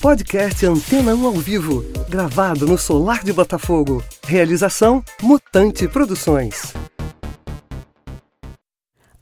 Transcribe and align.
Podcast 0.00 0.64
Antena 0.64 1.14
1 1.14 1.26
ao 1.26 1.34
vivo, 1.34 1.84
gravado 2.08 2.66
no 2.66 2.78
Solar 2.78 3.22
de 3.22 3.34
Botafogo. 3.34 4.02
Realização 4.26 5.04
Mutante 5.20 5.86
Produções. 5.86 6.72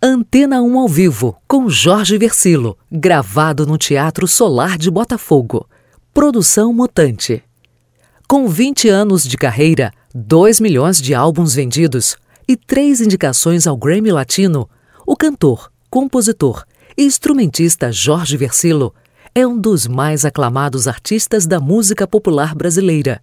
Antena 0.00 0.62
1 0.62 0.78
ao 0.78 0.86
vivo, 0.86 1.36
com 1.48 1.68
Jorge 1.68 2.16
Versilo, 2.16 2.78
gravado 2.92 3.66
no 3.66 3.76
Teatro 3.76 4.28
Solar 4.28 4.78
de 4.78 4.88
Botafogo. 4.88 5.68
Produção 6.14 6.72
Mutante. 6.72 7.42
Com 8.28 8.46
20 8.46 8.88
anos 8.88 9.24
de 9.24 9.36
carreira, 9.36 9.92
2 10.14 10.60
milhões 10.60 11.02
de 11.02 11.12
álbuns 11.12 11.54
vendidos 11.54 12.16
e 12.46 12.56
três 12.56 13.00
indicações 13.00 13.66
ao 13.66 13.76
Grammy 13.76 14.12
Latino, 14.12 14.70
o 15.04 15.16
cantor, 15.16 15.72
compositor 15.90 16.64
e 16.96 17.02
instrumentista 17.02 17.90
Jorge 17.90 18.36
Versilo 18.36 18.94
é 19.34 19.46
um 19.46 19.58
dos 19.58 19.86
mais 19.86 20.24
aclamados 20.24 20.88
artistas 20.88 21.46
da 21.46 21.60
música 21.60 22.06
popular 22.06 22.54
brasileira. 22.54 23.22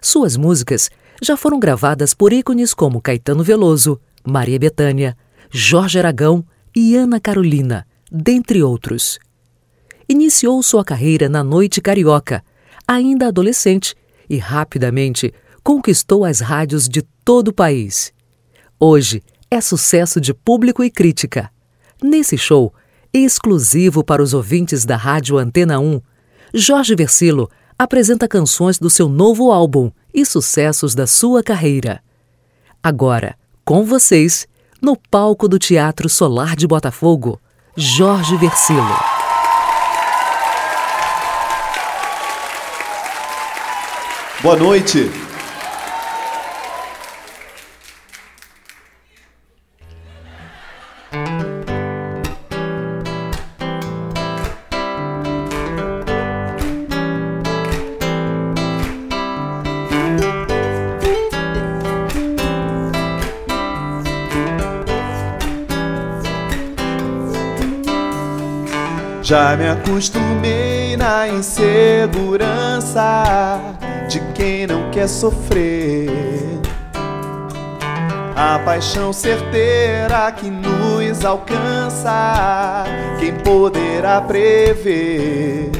Suas 0.00 0.36
músicas 0.36 0.90
já 1.22 1.36
foram 1.36 1.58
gravadas 1.60 2.14
por 2.14 2.32
ícones 2.32 2.74
como 2.74 3.00
Caetano 3.00 3.44
Veloso, 3.44 4.00
Maria 4.24 4.58
Bethânia, 4.58 5.16
Jorge 5.50 5.98
Aragão 5.98 6.44
e 6.74 6.96
Ana 6.96 7.20
Carolina, 7.20 7.86
dentre 8.10 8.62
outros. 8.62 9.18
Iniciou 10.08 10.62
sua 10.62 10.84
carreira 10.84 11.28
na 11.28 11.44
noite 11.44 11.80
carioca, 11.80 12.42
ainda 12.86 13.28
adolescente, 13.28 13.94
e 14.28 14.38
rapidamente 14.38 15.32
conquistou 15.62 16.24
as 16.24 16.40
rádios 16.40 16.88
de 16.88 17.02
todo 17.24 17.48
o 17.48 17.52
país. 17.52 18.12
Hoje 18.80 19.22
é 19.50 19.60
sucesso 19.60 20.20
de 20.20 20.34
público 20.34 20.82
e 20.82 20.90
crítica. 20.90 21.50
Nesse 22.02 22.36
show, 22.36 22.74
exclusivo 23.12 24.02
para 24.02 24.22
os 24.22 24.32
ouvintes 24.32 24.84
da 24.84 24.96
Rádio 24.96 25.36
Antena 25.36 25.78
1, 25.78 26.00
Jorge 26.54 26.94
Versilo 26.94 27.50
apresenta 27.78 28.28
canções 28.28 28.78
do 28.78 28.88
seu 28.88 29.08
novo 29.08 29.50
álbum 29.50 29.90
e 30.14 30.24
sucessos 30.24 30.94
da 30.94 31.06
sua 31.06 31.42
carreira. 31.42 32.02
Agora, 32.82 33.36
com 33.64 33.84
vocês, 33.84 34.46
no 34.80 34.96
palco 34.96 35.48
do 35.48 35.58
Teatro 35.58 36.08
Solar 36.08 36.56
de 36.56 36.66
Botafogo, 36.66 37.40
Jorge 37.76 38.36
Versilo. 38.36 38.96
Boa 44.42 44.56
noite. 44.56 45.31
Já 69.32 69.56
me 69.56 69.66
acostumei 69.66 70.94
na 70.94 71.26
insegurança 71.26 72.44
de 74.06 74.20
quem 74.34 74.66
não 74.66 74.90
quer 74.90 75.08
sofrer. 75.08 76.10
A 78.36 78.58
paixão 78.58 79.10
certeira 79.10 80.30
que 80.32 80.50
nos 80.50 81.24
alcança, 81.24 82.84
quem 83.18 83.32
poderá 83.36 84.20
prever? 84.20 85.72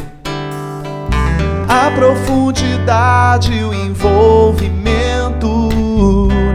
A 1.69 1.91
profundidade, 1.91 3.53
o 3.53 3.75
envolvimento 3.75 5.69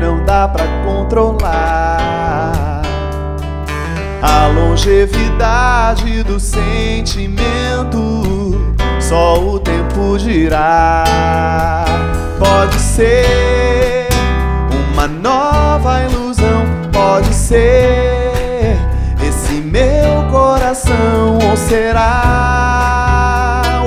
não 0.02 0.26
dá 0.26 0.48
pra 0.48 0.66
controlar. 0.84 1.77
A 4.22 4.48
longevidade 4.48 6.24
do 6.24 6.40
sentimento 6.40 8.08
só 9.00 9.40
o 9.40 9.60
tempo 9.60 10.18
dirá. 10.18 11.04
Pode 12.38 12.80
ser 12.80 14.08
uma 14.94 15.08
nova 15.08 16.04
ilusão, 16.04 16.66
pode 16.92 17.34
ser 17.34 18.78
esse 19.26 19.54
meu 19.54 20.24
coração, 20.30 21.38
ou 21.50 21.56
será 21.56 23.14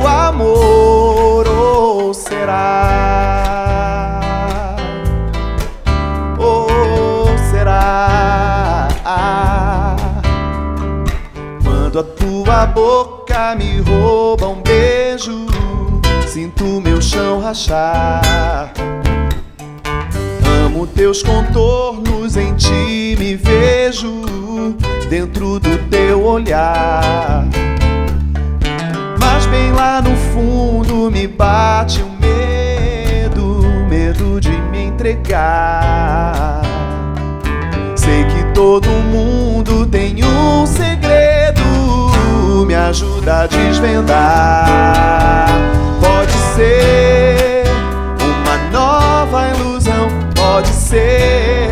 o 0.02 0.06
amor, 0.06 1.46
ou 1.48 2.14
será, 2.14 3.19
tua 12.20 12.66
boca 12.66 13.56
me 13.56 13.80
rouba 13.80 14.48
um 14.48 14.60
beijo, 14.60 15.46
sinto 16.28 16.80
meu 16.80 17.00
chão 17.00 17.40
rachar. 17.40 18.72
Amo 20.66 20.86
teus 20.86 21.22
contornos, 21.22 22.36
em 22.36 22.54
ti 22.54 23.16
me 23.18 23.34
vejo, 23.34 24.22
dentro 25.08 25.58
do 25.58 25.78
teu 25.88 26.22
olhar. 26.22 27.48
Mas 29.18 29.46
bem 29.46 29.72
lá 29.72 30.02
no 30.02 30.14
fundo 30.16 31.10
me 31.10 31.26
bate 31.26 32.02
um 32.02 32.16
medo, 32.20 33.62
medo 33.88 34.38
de 34.40 34.50
me 34.50 34.84
entregar. 34.84 36.60
Sei 37.96 38.24
que 38.24 38.44
todo 38.54 38.88
mundo 38.88 39.86
tem 39.86 40.22
um 40.24 40.66
segredo, 40.66 41.09
ajuda 42.88 43.42
a 43.42 43.46
desvendar. 43.46 45.48
Pode 46.00 46.32
ser 46.54 47.64
uma 48.22 48.56
nova 48.70 49.48
ilusão, 49.50 50.08
pode 50.34 50.68
ser 50.68 51.70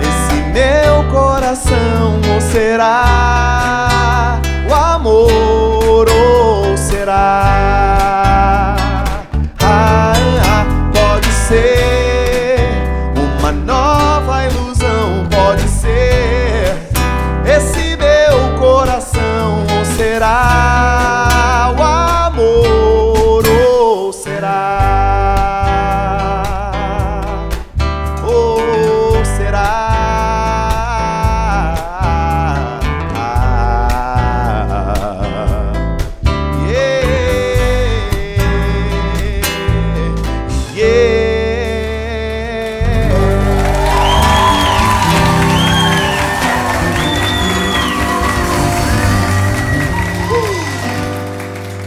esse 0.00 0.34
meu 0.52 1.04
coração, 1.10 2.20
ou 2.34 2.40
será 2.40 4.40
o 4.68 4.74
amor, 4.74 6.08
ou 6.10 6.76
será? 6.76 7.54
Ah, 9.62 10.12
ah, 10.44 10.66
pode 10.92 11.30
ser 11.32 12.15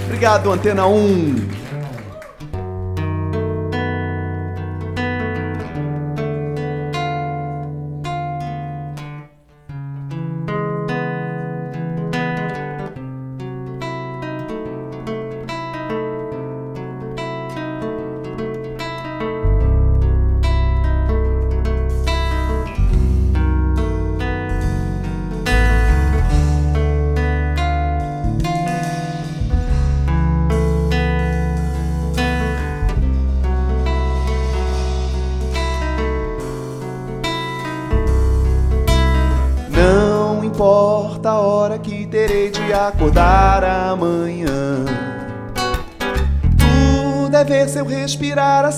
Obrigado, 0.10 0.52
Antena 0.52 0.88
1. 0.88 1.69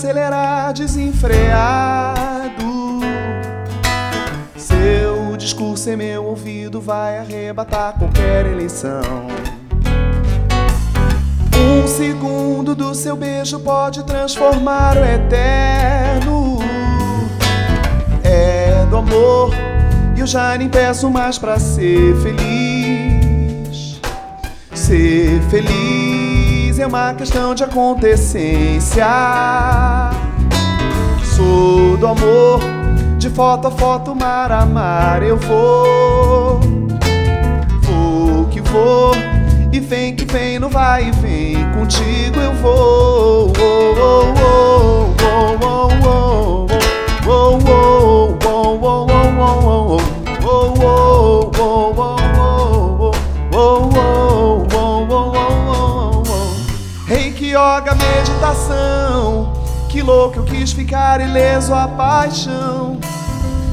Acelerar 0.01 0.73
desenfreado. 0.73 2.21
Seu 4.57 5.37
discurso 5.37 5.91
em 5.91 5.95
meu 5.95 6.25
ouvido 6.25 6.81
vai 6.81 7.19
arrebatar 7.19 7.93
qualquer 7.99 8.47
eleição. 8.47 9.27
Um 11.55 11.87
segundo 11.87 12.73
do 12.73 12.95
seu 12.95 13.15
beijo 13.15 13.59
pode 13.59 14.03
transformar 14.03 14.97
o 14.97 15.05
eterno. 15.05 16.57
É 18.23 18.83
do 18.89 18.97
amor, 18.97 19.53
e 20.17 20.19
eu 20.19 20.25
já 20.25 20.57
nem 20.57 20.67
peço 20.67 21.11
mais 21.11 21.37
pra 21.37 21.59
ser 21.59 22.15
feliz. 22.23 24.01
Ser 24.73 25.39
feliz 25.51 26.20
é 26.81 26.87
uma 26.87 27.13
questão 27.13 27.53
de 27.53 27.63
acontecência. 27.63 29.05
Sou 31.23 31.95
do 31.97 32.07
amor, 32.07 32.59
de 33.17 33.29
foto 33.29 33.67
a 33.67 33.71
foto, 33.71 34.15
mar 34.15 34.51
a 34.51 34.65
mar 34.65 35.21
eu 35.21 35.37
vou. 35.37 36.59
Vou 37.81 38.45
que 38.45 38.61
vou. 38.61 39.11
E 39.71 39.79
vem 39.79 40.15
que 40.15 40.25
vem, 40.25 40.59
não 40.59 40.69
vai 40.69 41.09
e 41.09 41.11
vem, 41.11 41.71
contigo 41.71 42.39
eu 42.39 42.53
vou. 42.55 43.51
Reiki 46.01 46.30
Meditação. 57.95 59.53
Que 59.89 60.01
louco 60.01 60.39
eu 60.39 60.43
quis 60.43 60.71
ficar 60.71 61.19
ileso 61.19 61.73
a 61.73 61.87
paixão. 61.87 62.97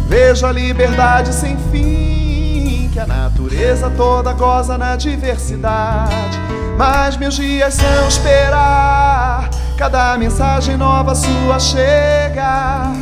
Vejo 0.09 0.47
a 0.47 0.53
liberdade 0.53 1.33
sem 1.35 1.57
fim, 1.71 2.91
que 2.93 2.99
a 2.99 3.07
natureza 3.07 3.91
toda 3.91 4.33
goza 4.33 4.79
na 4.79 4.97
diversidade. 4.97 6.39
Mas 6.77 7.17
meus 7.17 7.35
dias 7.37 7.75
são 7.75 8.09
esperar 8.09 9.51
cada 9.77 10.17
mensagem 10.19 10.77
nova 10.77 11.15
sua 11.15 11.61
chega. 11.61 12.93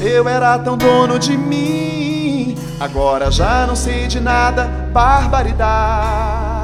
Eu 0.00 0.28
era 0.28 0.58
tão 0.58 0.76
dono 0.76 1.18
de 1.18 1.36
mim, 1.36 2.56
agora 2.80 3.30
já 3.30 3.66
não 3.66 3.76
sei 3.76 4.06
de 4.06 4.20
nada, 4.20 4.64
barbaridade. 4.92 6.55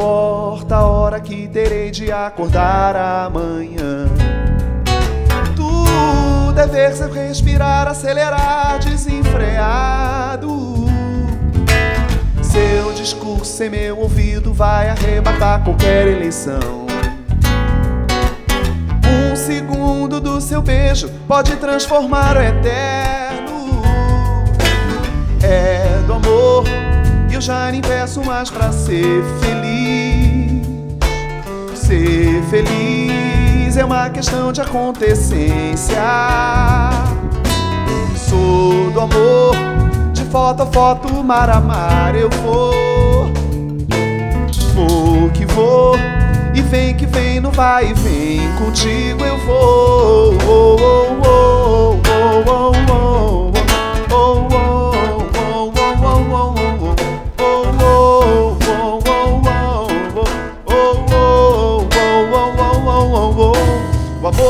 Importa 0.00 0.76
a 0.76 0.86
hora 0.86 1.20
que 1.20 1.46
terei 1.46 1.90
de 1.90 2.10
acordar 2.10 2.96
amanhã. 2.96 4.06
Tudo 5.54 6.58
é 6.58 6.66
ver 6.66 6.94
seu 6.94 7.12
respirar 7.12 7.86
acelerar 7.86 8.78
desenfreado. 8.78 10.86
Seu 12.42 12.94
discurso 12.94 13.62
em 13.62 13.68
meu 13.68 13.98
ouvido 13.98 14.54
vai 14.54 14.88
arrebatar 14.88 15.62
qualquer 15.62 16.08
eleição. 16.08 16.86
Um 19.06 19.36
segundo 19.36 20.18
do 20.18 20.40
seu 20.40 20.62
beijo 20.62 21.10
pode 21.28 21.56
transformar 21.56 22.38
o 22.38 22.40
eterno. 22.40 23.82
É 25.42 26.02
do 26.06 26.14
amor, 26.14 26.64
e 27.48 27.72
nem 27.72 27.80
peço 27.80 28.22
mais 28.22 28.50
pra 28.50 28.70
ser 28.70 29.24
feliz. 29.40 30.60
Ser 31.74 32.42
feliz 32.50 33.78
é 33.78 33.84
uma 33.84 34.10
questão 34.10 34.52
de 34.52 34.60
acontecência. 34.60 36.02
Sou 38.14 38.90
do 38.90 39.00
amor, 39.00 39.54
de 40.12 40.22
foto 40.24 40.64
a 40.64 40.66
foto, 40.66 41.24
mar 41.24 41.48
a 41.48 41.60
mar 41.60 42.14
eu 42.14 42.28
vou. 42.42 42.74
Vou 44.74 45.30
que 45.30 45.46
vou, 45.46 45.96
e 46.54 46.60
vem 46.60 46.94
que 46.94 47.06
vem, 47.06 47.40
não 47.40 47.50
vai 47.50 47.90
e 47.90 47.94
vem, 47.94 48.40
contigo 48.58 49.24
eu 49.24 49.38
vou. 49.46 50.36
Oh, 50.46 50.76
oh, 50.76 51.16
oh, 51.24 51.26
oh, 51.26 52.00
oh, 52.06 52.44
oh, 52.46 52.72
oh, 52.92 53.39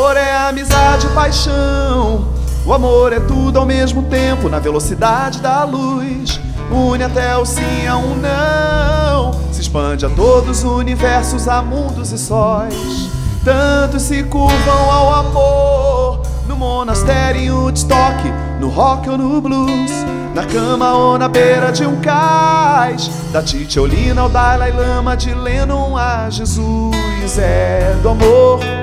amor 0.01 0.17
é 0.17 0.35
amizade 0.49 1.07
e 1.07 1.11
paixão. 1.11 2.25
O 2.65 2.73
amor 2.73 3.13
é 3.13 3.21
tudo 3.21 3.59
ao 3.59 3.67
mesmo 3.67 4.05
tempo, 4.05 4.49
na 4.49 4.59
velocidade 4.59 5.41
da 5.41 5.63
luz. 5.65 6.41
Une 6.71 7.05
até 7.05 7.37
o 7.37 7.45
sim 7.45 7.87
a 7.87 7.99
um 7.99 8.17
não. 8.17 9.33
Se 9.53 9.61
expande 9.61 10.07
a 10.07 10.09
todos 10.09 10.65
os 10.65 10.65
universos, 10.65 11.47
a 11.47 11.61
mundos 11.61 12.13
e 12.13 12.19
sóis. 12.19 13.11
Tantos 13.45 14.03
se 14.03 14.23
curvam 14.23 14.91
ao 14.91 15.15
amor. 15.17 16.23
No 16.49 16.57
monastério 16.57 17.39
em 17.39 17.51
Woodstock, 17.51 18.23
no 18.59 18.71
rock 18.71 19.09
ou 19.11 19.19
no 19.19 19.39
blues. 19.39 19.91
Na 20.35 20.47
cama 20.47 20.95
ou 20.95 21.19
na 21.19 21.29
beira 21.29 21.71
de 21.71 21.85
um 21.85 22.01
cais. 22.01 23.11
Da 23.33 23.43
Titiolina 23.43 24.23
ao 24.23 24.31
Dalai 24.31 24.73
Lama, 24.73 25.15
de 25.15 25.35
Lennon 25.35 25.95
a 25.95 26.31
Jesus. 26.31 27.39
É 27.39 27.99
do 28.03 28.09
amor. 28.09 28.80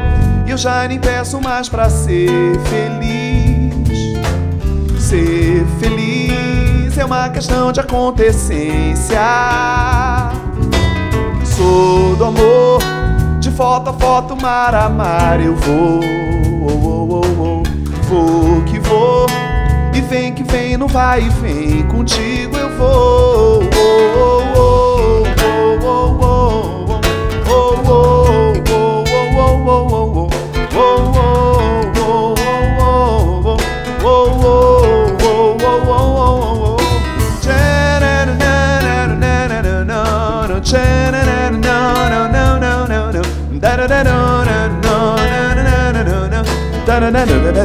E 0.47 0.51
eu 0.51 0.57
já 0.57 0.87
nem 0.87 0.97
peço 0.97 1.41
mais 1.41 1.67
pra 1.67 1.89
ser 1.89 2.57
feliz. 2.69 4.17
Ser 4.97 5.65
feliz 5.77 6.97
é 6.97 7.03
uma 7.03 7.27
questão 7.29 7.69
de 7.73 7.81
acontecência. 7.81 9.19
Sou 11.43 12.15
do 12.15 12.23
amor, 12.23 12.79
de 13.41 13.51
foto 13.51 13.89
a 13.89 13.93
foto, 13.93 14.41
mar 14.41 14.73
a 14.73 14.87
mar 14.87 15.41
eu 15.43 15.53
vou. 15.53 15.99
Oh, 16.61 17.11
oh, 17.11 17.21
oh. 17.39 17.63
Vou 18.03 18.61
que 18.63 18.79
vou, 18.79 19.25
e 19.93 19.99
vem 19.99 20.33
que 20.33 20.43
vem, 20.43 20.77
não 20.77 20.87
vai 20.87 21.23
e 21.23 21.29
vem, 21.29 21.83
contigo 21.87 22.55
eu 22.55 22.69
vou. 22.77 23.66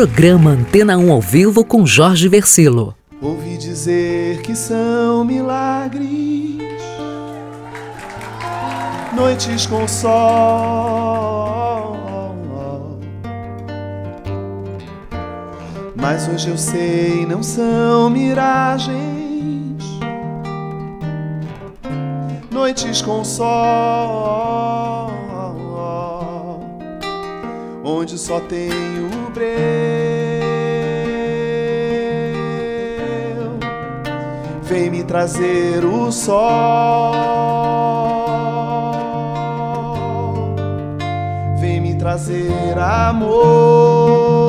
Programa 0.00 0.52
Antena 0.52 0.96
1 0.96 1.12
ao 1.12 1.20
vivo 1.20 1.62
com 1.62 1.84
Jorge 1.84 2.26
Versilo. 2.26 2.94
Ouvi 3.20 3.58
dizer 3.58 4.40
que 4.40 4.56
são 4.56 5.26
milagres, 5.26 6.06
noites 9.14 9.66
com 9.66 9.86
sol. 9.86 10.18
Mas 15.94 16.26
hoje 16.28 16.48
eu 16.48 16.56
sei, 16.56 17.26
não 17.26 17.42
são 17.42 18.08
miragens, 18.08 18.96
noites 22.50 23.02
com 23.02 23.22
sol, 23.22 24.69
onde 27.98 28.18
só 28.18 28.40
tenho 28.40 29.30
breu. 29.34 29.48
Vem 34.62 34.90
me 34.90 35.04
trazer 35.04 35.84
o 35.84 36.10
sol. 36.12 37.50
trazer 42.00 42.78
amor. 42.78 44.39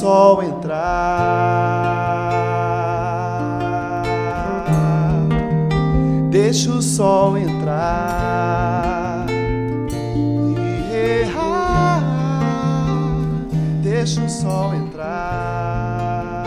Sol 0.00 0.42
entrar. 0.42 0.80
Deixa 6.30 6.70
o 6.70 6.80
sol 6.80 7.36
entrar. 7.36 9.26
E 9.28 11.22
errar. 11.22 12.02
Deixa 13.82 14.22
o 14.22 14.28
sol 14.30 14.72
entrar. 14.74 16.44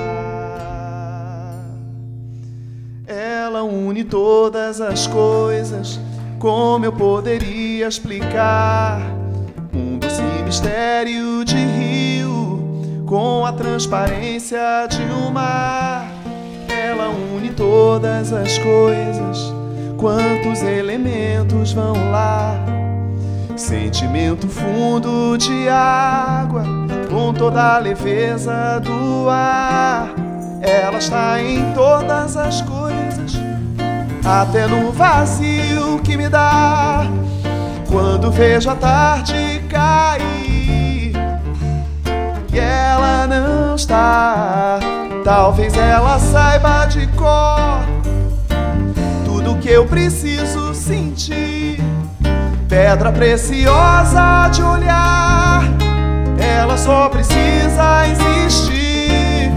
Ela 3.06 3.62
une 3.62 4.04
todas 4.04 4.82
as 4.82 5.06
coisas. 5.06 6.00
Como 6.40 6.86
eu 6.86 6.92
poderia 6.92 7.88
explicar? 7.88 9.00
Um 9.72 10.00
doce 10.00 10.24
mistério 10.44 11.46
de 11.46 11.56
rio 11.56 11.93
com 13.06 13.46
a 13.46 13.52
transparência 13.52 14.88
de 14.90 15.02
um 15.02 15.32
mar. 15.32 16.08
Ela 16.68 17.10
une 17.10 17.50
todas 17.50 18.32
as 18.32 18.58
coisas. 18.58 19.54
Quantos 19.98 20.62
elementos 20.62 21.72
vão 21.74 21.94
lá? 22.12 22.56
Sentimento 23.56 24.48
fundo 24.48 25.38
de 25.38 25.70
água, 25.70 26.64
com 27.10 27.34
toda 27.34 27.76
a 27.76 27.78
leveza 27.78 28.80
do 28.80 29.30
ar. 29.30 30.14
Ela 30.62 30.98
está 30.98 31.42
em 31.42 31.72
todas 31.74 32.36
as 32.36 32.62
coisas, 32.62 33.34
até 34.26 34.66
no 34.66 34.92
vazio 34.92 36.00
que 36.04 36.18
me 36.18 36.28
dá. 36.28 37.06
Quando 37.90 38.32
vejo 38.32 38.72
a 38.72 38.76
tarde 38.76 39.62
cair 39.70 40.33
e 42.54 42.60
ela 42.60 43.28
não 43.28 43.76
está, 43.76 44.80
talvez 45.24 45.74
ela 45.76 46.20
saiba 46.20 46.86
de 46.86 47.08
cor 47.08 47.82
tudo 49.26 49.58
que 49.58 49.70
eu 49.70 49.86
preciso 49.86 50.74
sentir 50.74 51.82
pedra 52.70 53.12
preciosa 53.12 54.48
de 54.50 54.64
olhar. 54.64 55.64
Ela 56.38 56.78
só 56.78 57.10
precisa 57.10 58.08
existir 58.08 59.52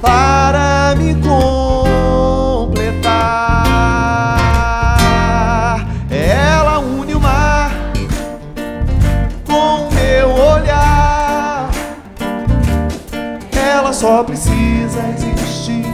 para 0.00 0.94
me 0.96 1.14
completar. 1.14 1.73
Só 14.14 14.22
precisa 14.22 15.08
existir. 15.08 15.84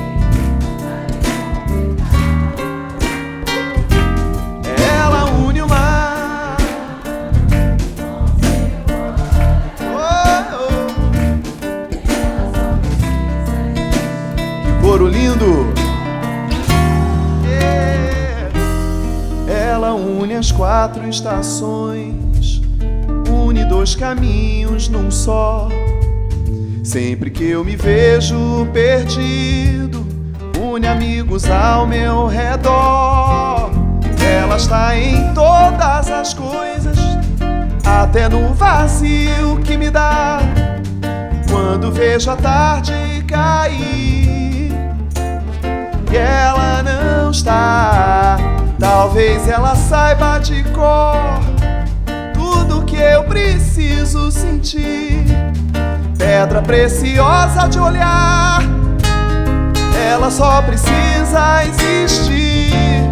Ela 4.95 5.25
une 5.25 5.63
o 5.63 5.67
mar. 5.67 6.59
Oh, 9.97 10.43
oh. 10.61 10.91
Que 14.61 14.73
coro 14.83 15.09
lindo! 15.09 15.73
Yeah. 17.49 18.51
Ela 19.49 19.95
une 19.95 20.35
as 20.35 20.53
quatro 20.53 21.09
estações, 21.09 22.61
une 23.49 23.65
dois 23.65 23.95
caminhos 23.95 24.91
num 24.91 25.11
só. 25.11 25.80
Sempre 26.91 27.31
que 27.31 27.49
eu 27.49 27.65
me 27.65 27.77
vejo 27.77 28.67
perdido, 28.73 30.05
une 30.61 30.89
amigos 30.89 31.49
ao 31.49 31.87
meu 31.87 32.27
redor. 32.27 33.71
Ela 34.21 34.57
está 34.57 34.99
em 34.99 35.33
todas 35.33 36.11
as 36.11 36.35
coisas, 36.35 36.99
até 37.87 38.29
no 38.29 38.53
vazio 38.55 39.61
que 39.65 39.77
me 39.77 39.89
dá. 39.89 40.41
Quando 41.49 41.93
vejo 41.93 42.29
a 42.29 42.35
tarde 42.35 42.93
cair 43.29 44.73
e 46.11 46.17
ela 46.17 46.83
não 46.83 47.31
está, 47.31 48.37
talvez 48.81 49.47
ela 49.47 49.77
saiba 49.77 50.41
de 50.41 50.65
cor 50.71 51.39
tudo 52.35 52.85
que 52.85 52.97
eu 52.97 53.23
preciso 53.23 54.33
sentir. 54.33 55.25
Pedra 56.21 56.61
preciosa 56.61 57.67
de 57.67 57.81
olhar, 57.81 58.61
ela 60.07 60.31
só 60.31 60.61
precisa 60.61 61.65
existir 61.65 63.10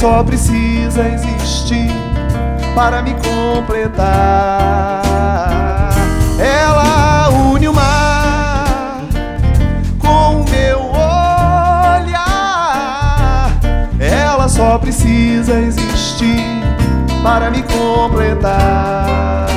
só 0.00 0.24
precisa 0.24 1.06
existir 1.08 1.92
para 2.74 3.02
me 3.02 3.12
completar. 3.12 5.02
Ela 6.38 7.28
une 7.28 7.68
o 7.68 7.74
mar 7.74 9.02
com 9.98 10.40
o 10.40 10.44
meu 10.48 10.80
olhar. 11.98 12.32
Ela 14.00 14.48
só 14.48 14.78
precisa 14.78 15.60
existir 15.60 16.46
para 17.22 17.50
me 17.50 17.62
completar. 17.62 19.49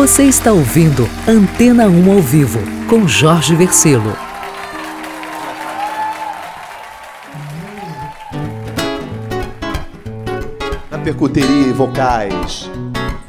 Você 0.00 0.22
está 0.22 0.50
ouvindo 0.50 1.06
Antena 1.28 1.86
1 1.86 2.10
ao 2.10 2.22
vivo 2.22 2.58
com 2.88 3.06
Jorge 3.06 3.54
Versilo. 3.54 4.16
Na 10.90 10.98
percuteria 11.04 11.66
e 11.66 11.72
vocais, 11.72 12.70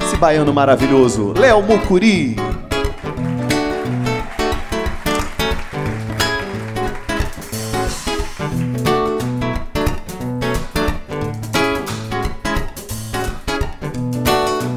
esse 0.02 0.16
baiano 0.16 0.50
maravilhoso, 0.50 1.34
Léo 1.36 1.60
Mucuri. 1.60 2.36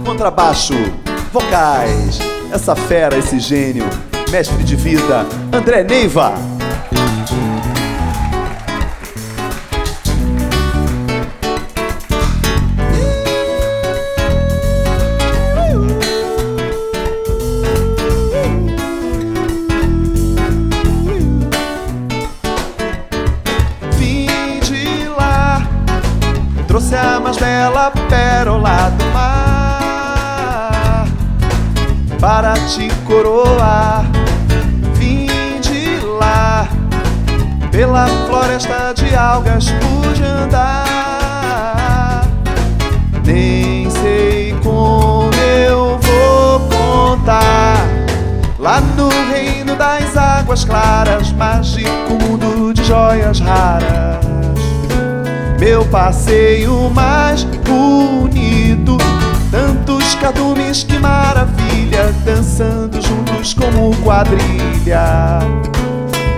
Contrabaixo, 0.05 0.73
vocais, 1.35 2.17
essa 2.49 2.77
fera, 2.77 3.17
esse 3.17 3.41
gênio, 3.41 3.83
mestre 4.31 4.63
de 4.63 4.73
vida, 4.73 5.25
André 5.51 5.83
Neiva. 5.83 6.54
Te 32.65 32.89
coroar. 33.05 34.05
Vim 34.95 35.27
de 35.61 35.99
lá, 36.19 36.67
pela 37.71 38.07
floresta 38.27 38.93
de 38.93 39.15
algas 39.15 39.71
pude 39.71 40.23
andar. 40.23 42.21
Nem 43.25 43.89
sei 43.89 44.55
como 44.63 45.29
eu 45.67 45.99
vou 45.99 46.59
contar. 46.69 47.85
Lá 48.59 48.81
no 48.81 49.09
reino 49.31 49.75
das 49.75 50.17
águas 50.17 50.65
claras, 50.65 51.31
mágico 51.33 52.13
mundo 52.13 52.73
de 52.73 52.83
joias 52.83 53.39
raras. 53.39 54.25
Meu 55.59 55.85
passeio 55.85 56.89
mais 56.89 57.43
bonito, 57.43 58.97
tantos 59.51 60.15
cardumes, 60.15 60.83
que 60.83 60.99
maravilha, 60.99 61.34
dançando 62.55 63.01
juntos 63.01 63.53
como 63.53 63.93
quadrilha. 63.97 65.39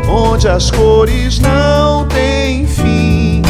Onde 0.09 0.47
as 0.47 0.71
cores 0.71 1.39
não 1.39 2.07
têm 2.07 2.65
fim, 2.65 3.41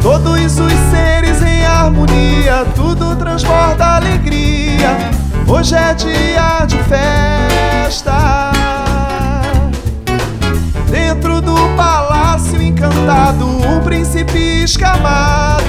todos 0.00 0.60
os 0.60 0.72
seres 0.90 1.42
em 1.42 1.64
harmonia, 1.64 2.64
tudo 2.76 3.16
transborda 3.16 3.96
alegria. 3.96 4.96
Hoje 5.48 5.74
é 5.74 5.94
dia 5.94 6.64
de 6.66 6.76
festa. 6.84 8.52
Dentro 10.90 11.40
do 11.40 11.56
palácio 11.76 12.62
encantado, 12.62 13.46
um 13.46 13.80
príncipe 13.80 14.62
escamado 14.62 15.64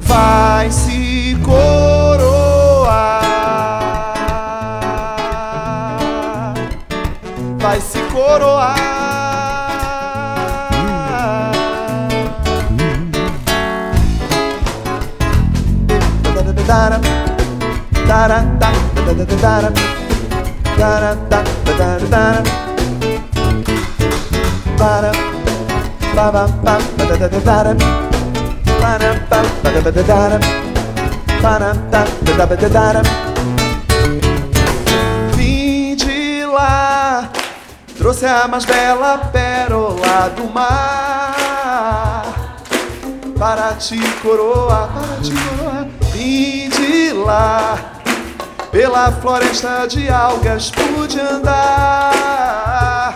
vai 0.00 0.68
se 0.70 1.36
coroar. 1.44 2.15
Vai 7.66 7.80
se 7.80 7.98
coroar. 8.12 8.86
Trouxe 37.98 38.26
a 38.26 38.46
mais 38.46 38.64
bela 38.64 39.18
pérola 39.32 40.30
do 40.36 40.44
mar 40.52 42.24
para 43.38 43.74
te 43.74 43.98
coroar, 44.22 44.88
para 44.88 45.16
te 45.22 45.32
coroar. 45.32 45.86
Vim 46.12 46.68
de 46.70 47.12
lá, 47.12 47.78
pela 48.70 49.12
floresta 49.12 49.86
de 49.86 50.08
algas 50.08 50.70
pude 50.70 51.20
andar. 51.20 53.14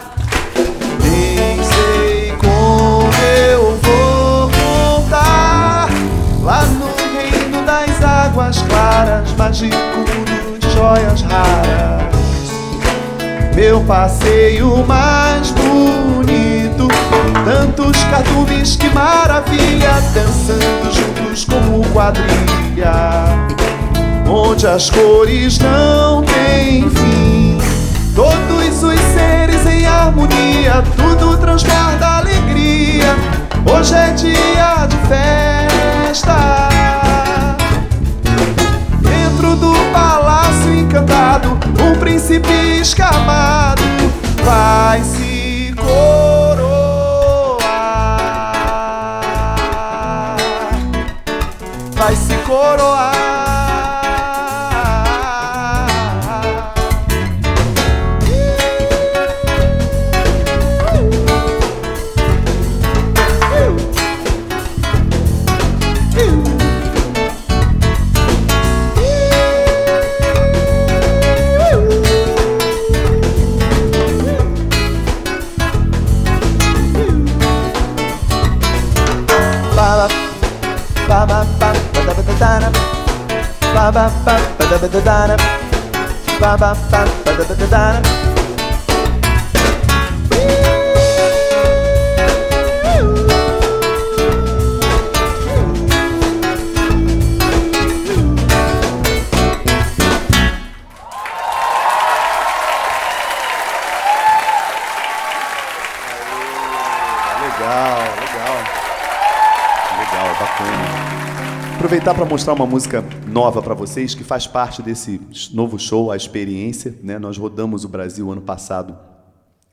Nem 1.02 1.62
sei 1.64 2.32
como 2.36 3.10
eu 3.24 3.76
vou 3.76 4.50
contar. 4.50 5.88
Lá 6.42 6.62
no 6.66 6.86
reino 7.16 7.62
das 7.64 8.02
águas 8.02 8.62
claras, 8.62 9.32
mágico 9.32 10.04
de 10.60 10.70
joias 10.70 11.22
raras. 11.22 11.89
Meu 13.54 13.80
passeio 13.80 14.84
mais 14.86 15.50
bonito, 15.50 16.88
tantos 17.44 18.02
cardumes, 18.04 18.76
que 18.76 18.88
maravilha, 18.90 20.00
dançando 20.14 20.90
juntos 20.92 21.44
como 21.44 21.84
quadrilha, 21.92 23.24
onde 24.28 24.66
as 24.66 24.88
cores 24.88 25.58
não 25.58 26.22
têm 26.22 26.88
fim. 26.88 27.58
Todos 28.14 28.82
os 28.82 29.00
seres 29.12 29.66
em 29.66 29.86
harmonia, 29.86 30.82
tudo 30.96 31.36
transborda 31.38 32.18
alegria. 32.18 33.16
Hoje 33.66 33.94
é 33.94 34.12
dia 34.12 34.86
de 34.86 34.96
festa. 35.08 36.89
Príncipe 42.20 42.80
escamado 42.80 43.82
vai 44.44 45.02
se 45.02 45.74
coroar. 45.76 46.66
Vai 51.96 52.14
se 52.14 52.34
coroar. 52.46 53.19
Ba 83.90 84.06
ba 84.06 84.10
ba 84.24 84.34
ba 84.58 84.64
da 84.70 84.76
ba 84.78 84.88
da 84.88 85.00
da 85.00 85.26
da. 85.26 85.36
Ba 86.40 86.50
ba 86.56 86.70
ba 86.74 86.74
ba 86.90 87.04
da 87.26 87.32
ba 87.34 87.44
da 87.48 87.54
da 87.58 87.66
da. 87.66 88.39
Aproveitar 111.80 112.14
para 112.14 112.26
mostrar 112.26 112.52
uma 112.52 112.66
música 112.66 113.02
nova 113.26 113.62
para 113.62 113.72
vocês 113.72 114.14
que 114.14 114.22
faz 114.22 114.46
parte 114.46 114.82
desse 114.82 115.18
novo 115.50 115.78
show, 115.78 116.12
a 116.12 116.16
experiência. 116.16 116.94
Né? 117.02 117.18
Nós 117.18 117.38
rodamos 117.38 117.86
o 117.86 117.88
Brasil 117.88 118.30
ano 118.30 118.42
passado 118.42 118.98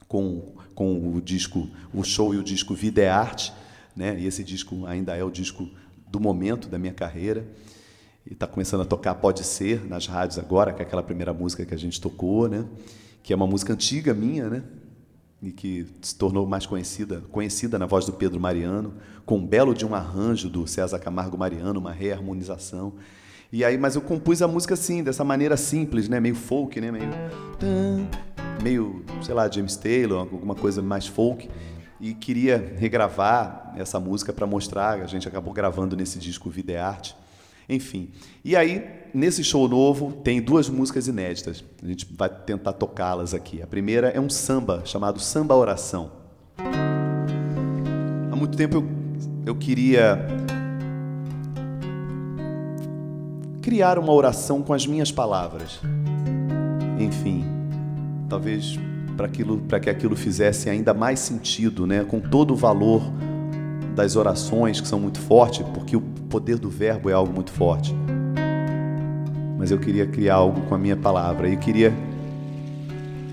com, 0.07 0.53
com 0.73 1.13
o 1.13 1.19
disco, 1.19 1.67
o 1.93 2.05
show 2.05 2.33
e 2.33 2.37
o 2.37 2.43
disco 2.43 2.73
Vida 2.73 3.01
é 3.01 3.09
Arte. 3.09 3.51
Né? 3.93 4.17
E 4.21 4.25
esse 4.25 4.41
disco 4.41 4.85
ainda 4.85 5.17
é 5.17 5.23
o 5.25 5.29
disco 5.29 5.67
do 6.07 6.17
momento 6.17 6.69
da 6.69 6.79
minha 6.79 6.93
carreira. 6.93 7.45
E 8.25 8.31
está 8.31 8.47
começando 8.47 8.83
a 8.83 8.85
tocar 8.85 9.13
Pode 9.15 9.43
Ser 9.43 9.85
nas 9.85 10.07
rádios 10.07 10.39
agora, 10.39 10.71
que 10.71 10.81
é 10.81 10.85
aquela 10.85 11.03
primeira 11.03 11.33
música 11.33 11.65
que 11.65 11.73
a 11.73 11.77
gente 11.77 11.99
tocou, 11.99 12.47
né? 12.47 12.63
que 13.21 13.33
é 13.33 13.35
uma 13.35 13.47
música 13.47 13.73
antiga 13.73 14.13
minha, 14.13 14.49
né? 14.49 14.63
E 15.41 15.51
que 15.51 15.85
se 16.01 16.15
tornou 16.15 16.47
mais 16.47 16.65
conhecida, 16.65 17.21
conhecida 17.31 17.77
na 17.77 17.85
voz 17.85 18.05
do 18.05 18.13
Pedro 18.13 18.39
Mariano, 18.39 18.93
com 19.25 19.37
um 19.37 19.45
belo 19.45 19.73
de 19.73 19.85
um 19.85 19.93
arranjo 19.93 20.49
do 20.49 20.65
César 20.65 20.99
Camargo 20.99 21.37
Mariano, 21.37 21.79
uma 21.79 21.91
reharmonização. 21.91 22.93
E 23.51 23.63
aí, 23.63 23.77
mas 23.77 23.95
eu 23.95 24.01
compus 24.01 24.41
a 24.41 24.47
música 24.47 24.73
assim, 24.73 25.03
dessa 25.03 25.23
maneira 25.23 25.55
simples, 25.55 26.09
né, 26.09 26.19
meio 26.19 26.35
folk, 26.35 26.81
né, 26.81 26.91
meio 26.91 27.09
meio, 28.61 29.03
sei 29.21 29.33
lá, 29.33 29.49
James 29.49 29.75
Taylor, 29.75 30.19
alguma 30.19 30.55
coisa 30.55 30.81
mais 30.81 31.07
folk, 31.07 31.49
e 31.99 32.13
queria 32.13 32.75
regravar 32.77 33.73
essa 33.75 33.99
música 33.99 34.33
para 34.33 34.45
mostrar, 34.45 35.01
a 35.01 35.07
gente 35.07 35.27
acabou 35.27 35.53
gravando 35.53 35.95
nesse 35.95 36.19
disco 36.19 36.49
Vida 36.49 36.73
é 36.73 36.79
Arte. 36.79 37.15
Enfim. 37.69 38.09
E 38.45 38.55
aí, 38.55 38.85
nesse 39.13 39.43
show 39.43 39.67
novo, 39.67 40.13
tem 40.23 40.41
duas 40.41 40.69
músicas 40.69 41.07
inéditas. 41.07 41.63
A 41.83 41.87
gente 41.87 42.07
vai 42.15 42.29
tentar 42.29 42.73
tocá-las 42.73 43.33
aqui. 43.33 43.61
A 43.61 43.67
primeira 43.67 44.09
é 44.09 44.19
um 44.19 44.29
samba 44.29 44.83
chamado 44.85 45.19
Samba 45.19 45.55
Oração. 45.55 46.11
Há 48.31 48.35
muito 48.35 48.55
tempo 48.55 48.77
eu, 48.77 48.87
eu 49.45 49.55
queria 49.55 50.25
criar 53.61 53.99
uma 53.99 54.13
oração 54.13 54.63
com 54.63 54.73
as 54.73 54.87
minhas 54.87 55.11
palavras. 55.11 55.81
Enfim, 56.97 57.43
talvez 58.29 58.79
para 59.17 59.25
aquilo, 59.25 59.57
para 59.57 59.79
que 59.79 59.89
aquilo 59.89 60.15
fizesse 60.15 60.69
ainda 60.69 60.93
mais 60.93 61.19
sentido, 61.19 61.85
né, 61.85 62.05
com 62.05 62.21
todo 62.21 62.53
o 62.53 62.55
valor 62.55 63.01
das 63.93 64.15
orações 64.15 64.79
que 64.79 64.87
são 64.87 64.99
muito 64.99 65.19
fortes, 65.19 65.65
porque 65.73 65.97
o 65.97 66.01
poder 66.27 66.57
do 66.59 66.69
verbo 66.69 67.09
é 67.09 67.13
algo 67.13 67.33
muito 67.33 67.51
forte. 67.51 67.95
Mas 69.57 69.71
eu 69.71 69.79
queria 69.79 70.05
criar 70.05 70.35
algo 70.35 70.61
com 70.61 70.75
a 70.75 70.77
minha 70.77 70.95
palavra 70.95 71.49
e 71.49 71.57
queria 71.57 71.93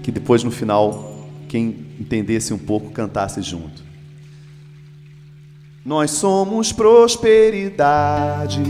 que 0.03 0.11
depois 0.11 0.43
no 0.43 0.51
final 0.51 1.15
quem 1.49 1.87
entendesse 2.01 2.53
um 2.53 2.59
pouco 2.59 2.91
cantasse 2.91 3.41
junto. 3.43 3.83
Nós 5.85 6.13
somos 6.13 6.73
prosperidade. 6.73 8.63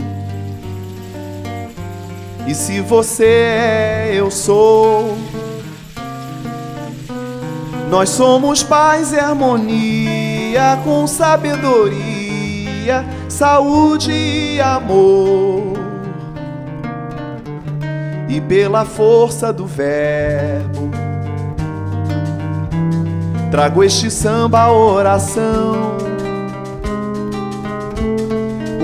E 2.47 2.55
se 2.55 2.81
você 2.81 3.25
é, 3.25 4.13
eu 4.15 4.31
sou. 4.31 5.17
Nós 7.89 8.11
somos 8.11 8.63
paz 8.63 9.13
e 9.13 9.19
harmonia 9.19 10.81
com 10.83 11.07
sabedoria, 11.07 13.05
saúde 13.35 14.13
e 14.13 14.61
amor. 14.61 15.75
E 18.29 18.41
pela 18.41 18.85
força 18.85 19.53
do 19.53 19.67
verbo, 19.67 20.91
trago 23.51 23.83
este 23.83 24.09
samba 24.09 24.71
oração. 24.71 25.97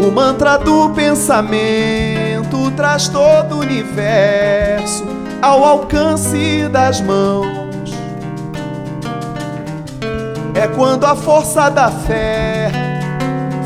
O 0.05 0.11
mantra 0.11 0.59
do 0.59 0.91
pensamento 0.91 2.71
traz 2.77 3.07
todo 3.09 3.57
o 3.57 3.61
universo 3.61 5.05
ao 5.41 5.65
alcance 5.65 6.69
das 6.73 7.01
mãos 7.01 7.61
é 10.55 10.69
quando 10.69 11.05
a 11.05 11.15
força 11.15 11.71
da 11.71 11.91
fé 11.91 12.50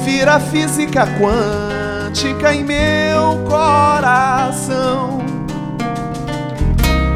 vira 0.04 0.38
física 0.38 1.08
quântica 1.18 2.54
em 2.54 2.62
meu 2.62 3.42
coração. 3.48 5.18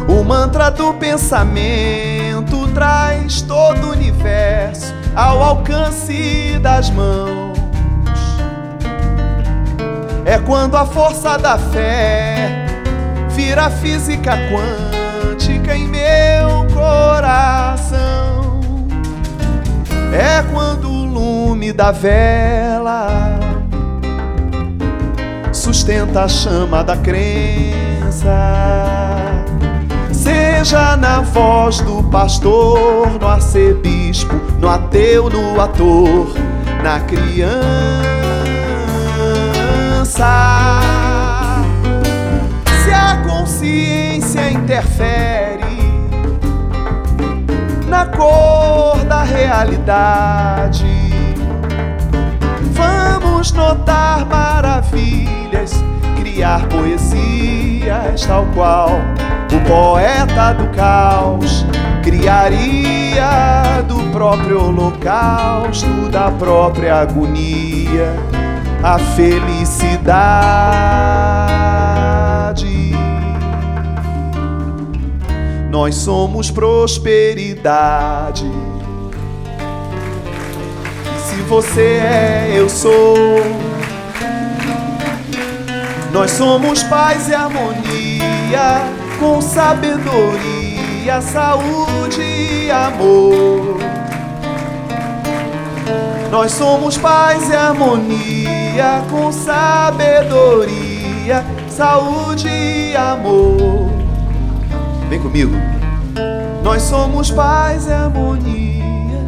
o 0.07 0.23
mantra 0.23 0.69
do 0.69 0.93
pensamento 0.93 2.67
traz 2.75 3.41
todo 3.41 3.87
o 3.87 3.91
universo 3.93 4.93
ao 5.15 5.41
alcance 5.41 6.59
das 6.61 6.91
mãos. 6.91 7.57
É 10.23 10.37
quando 10.37 10.77
a 10.77 10.85
força 10.85 11.35
da 11.35 11.57
fé 11.57 12.67
vira 13.29 13.71
física 13.71 14.33
quântica 14.51 15.75
em 15.75 15.87
meu 15.87 16.67
coração. 16.75 18.10
É 20.11 20.43
quando 20.51 20.89
o 20.89 21.05
lume 21.05 21.71
da 21.71 21.91
vela 21.91 23.39
sustenta 25.53 26.23
a 26.23 26.27
chama 26.27 26.83
da 26.83 26.97
crença. 26.97 28.29
Seja 30.11 30.97
na 30.97 31.21
voz 31.21 31.79
do 31.81 32.03
pastor, 32.03 33.09
no 33.19 33.27
arcebispo, 33.27 34.35
no 34.59 34.69
ateu, 34.69 35.29
no 35.29 35.59
ator, 35.59 36.33
na 36.83 36.99
criança. 36.99 37.61
Se 42.83 42.91
a 42.91 43.23
consciência 43.25 44.51
interfere 44.51 45.50
na 47.91 48.05
cor 48.05 48.97
da 49.03 49.21
realidade. 49.21 50.85
Vamos 52.71 53.51
notar 53.51 54.25
maravilhas, 54.25 55.73
criar 56.15 56.67
poesias 56.69 58.25
tal 58.25 58.45
qual 58.55 58.91
o 59.53 59.59
poeta 59.67 60.53
do 60.53 60.69
caos 60.69 61.65
criaria 62.01 63.83
do 63.85 64.09
próprio 64.11 64.67
holocausto, 64.67 66.07
da 66.09 66.31
própria 66.31 67.01
agonia, 67.01 68.15
a 68.81 68.97
felicidade. 68.97 70.01
Nós 75.71 75.95
somos 75.95 76.51
prosperidade. 76.51 78.45
E 81.15 81.19
se 81.29 81.35
você 81.43 82.01
é, 82.03 82.51
eu 82.57 82.67
sou. 82.67 83.15
Nós 86.11 86.31
somos 86.31 86.83
paz 86.83 87.29
e 87.29 87.33
harmonia, 87.33 88.81
com 89.17 89.39
sabedoria, 89.39 91.21
saúde 91.21 92.21
e 92.21 92.69
amor. 92.69 93.77
Nós 96.29 96.51
somos 96.51 96.97
paz 96.97 97.49
e 97.49 97.55
harmonia, 97.55 99.05
com 99.09 99.31
sabedoria, 99.31 100.75
saúde 101.69 102.49
e 102.49 102.93
amor. 102.93 104.00
Vem 105.11 105.19
comigo. 105.19 105.51
Nós 106.63 106.83
somos 106.83 107.29
paz 107.29 107.85
e 107.85 107.91
harmonia, 107.91 109.25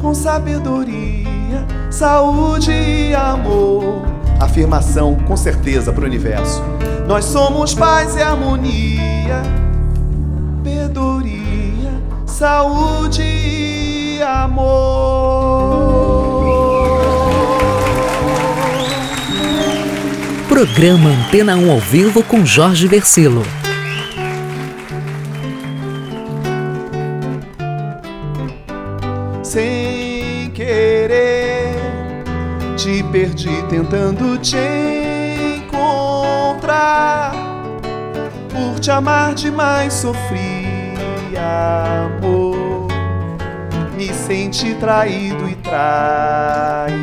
com 0.00 0.14
sabedoria, 0.14 1.66
saúde 1.90 2.70
e 2.70 3.12
amor. 3.12 4.04
Afirmação 4.38 5.16
com 5.26 5.36
certeza 5.36 5.92
para 5.92 6.04
o 6.04 6.06
universo. 6.06 6.62
Nós 7.08 7.24
somos 7.24 7.74
paz 7.74 8.14
e 8.14 8.22
harmonia, 8.22 9.42
sabedoria, 10.62 11.90
saúde 12.24 13.20
e 13.20 14.22
amor. 14.22 15.74
Programa 20.48 21.10
Antena 21.10 21.56
1 21.56 21.72
ao 21.72 21.80
vivo 21.80 22.22
com 22.22 22.46
Jorge 22.46 22.86
Versilo. 22.86 23.42
Te 33.44 33.50
perdi 33.50 33.62
tentando 33.68 34.38
te 34.38 35.56
encontrar. 35.56 37.32
Por 38.50 38.80
te 38.80 38.90
amar 38.90 39.34
demais 39.34 39.92
sofri, 39.92 40.66
amor. 41.36 42.88
Me 43.96 44.12
senti 44.14 44.74
traído 44.74 45.46
e 45.48 45.54
traído. 45.56 46.94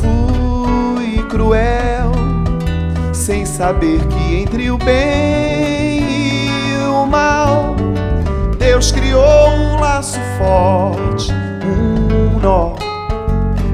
Fui 0.00 1.22
cruel, 1.28 2.12
sem 3.14 3.46
saber 3.46 4.00
que 4.08 4.42
entre 4.42 4.70
o 4.70 4.76
bem 4.76 6.00
e 6.00 6.86
o 6.86 7.06
mal, 7.06 7.74
Deus 8.72 8.90
criou 8.90 9.50
um 9.50 9.78
laço 9.78 10.18
forte, 10.38 11.30
um 11.62 12.38
nó. 12.40 12.72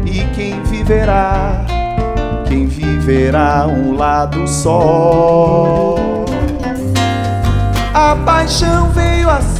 E 0.04 0.24
quem 0.34 0.61
viverá, 0.64 1.64
quem 2.48 2.66
viverá 2.66 3.68
um 3.68 3.96
lado 3.96 4.44
só. 4.48 5.94
A 7.94 8.16
paixão 8.26 8.90
veio 8.90 9.30
assim. 9.30 9.58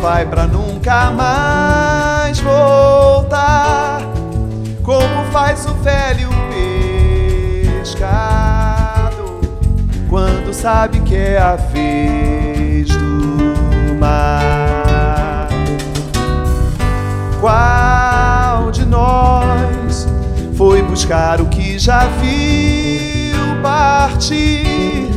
Vai 0.00 0.24
pra 0.24 0.46
nunca 0.46 1.10
mais 1.10 2.38
voltar. 2.40 4.00
Como 4.82 5.24
faz 5.30 5.66
o 5.66 5.74
velho 5.74 6.28
pescador 7.80 9.40
quando 10.08 10.54
sabe 10.54 11.00
que 11.00 11.14
é 11.14 11.38
a 11.38 11.56
vez 11.56 12.88
do 12.88 13.94
mar. 13.98 15.48
Qual 17.40 18.70
de 18.70 18.84
nós 18.86 20.08
foi 20.56 20.82
buscar 20.82 21.40
o 21.40 21.46
que 21.46 21.78
já 21.78 22.06
viu 22.20 23.62
partir? 23.62 25.08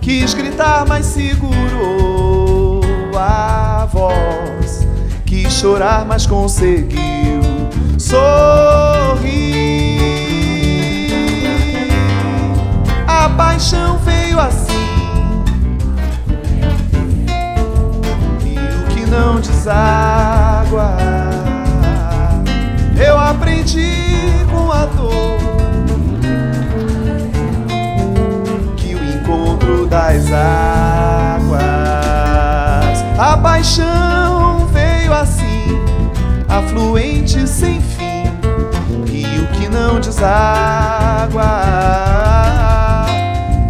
Quis 0.00 0.34
gritar, 0.34 0.84
mas 0.86 1.06
segurou 1.06 2.82
a 3.16 3.63
voz. 3.86 4.86
Quis 5.24 5.52
chorar, 5.52 6.04
mas 6.04 6.26
conseguiu 6.26 7.40
sorrir. 7.98 8.34
A 13.06 13.28
paixão 13.30 13.98
veio 13.98 14.38
assim. 14.38 14.74
E 18.44 18.56
o 18.58 18.94
que 18.94 19.06
não 19.10 19.40
deságua, 19.40 20.96
eu 23.04 23.18
aprendi 23.18 23.92
com 24.50 24.70
a 24.70 24.86
dor. 24.86 25.34
que 28.76 28.94
o 28.94 29.04
encontro 29.04 29.86
das 29.86 30.30
águas. 30.32 30.93
Paixão 33.64 34.68
veio 34.74 35.10
assim, 35.14 35.80
afluente 36.46 37.48
sem 37.48 37.80
fim, 37.80 38.24
rio 39.06 39.46
que 39.54 39.70
não 39.70 39.98
deságua. 39.98 41.42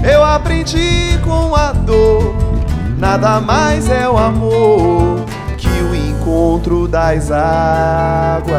Eu 0.03 0.25
aprendi 0.25 1.17
com 1.23 1.55
a 1.55 1.71
dor, 1.71 2.35
nada 2.99 3.41
mais 3.41 3.89
é 3.89 4.09
o 4.09 4.19
amor 4.19 5.25
que 5.57 5.69
o 5.69 5.95
encontro 5.95 6.89
das 6.89 7.31
águas. 7.31 8.55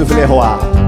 Antônio. 0.00 0.78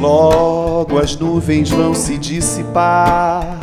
Logo 0.00 0.98
as 0.98 1.16
nuvens 1.16 1.70
vão 1.70 1.94
se 1.94 2.18
dissipar. 2.18 3.58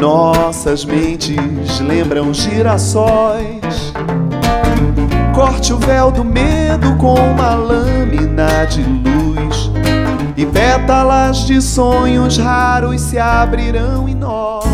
Nossas 0.00 0.84
mentes 0.84 1.80
lembram 1.80 2.32
girassóis. 2.32 3.92
Corte 5.34 5.72
o 5.72 5.78
véu 5.78 6.10
do 6.10 6.24
medo 6.24 6.96
com 6.96 7.14
uma 7.14 7.54
lâmina 7.54 8.64
de 8.66 8.82
luz. 8.82 9.70
E 10.36 10.44
pétalas 10.44 11.46
de 11.46 11.62
sonhos 11.62 12.38
raros 12.38 13.00
se 13.00 13.18
abrirão 13.18 14.08
em 14.08 14.14
nós. 14.16 14.64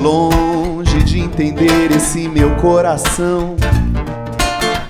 Longe 0.00 1.02
de 1.04 1.20
entender 1.20 1.92
esse 1.92 2.28
meu 2.28 2.56
coração. 2.56 3.54